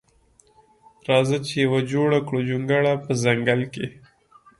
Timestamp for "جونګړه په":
2.49-3.11